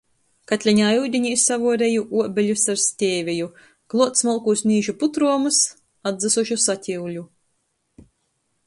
[0.51, 3.51] Katleņā iudinī savuoreju uobeļus ar stēveju,
[3.95, 5.63] kluot smolkūs mīžu putruomus,
[6.13, 7.29] atdzysušu sakiuļu.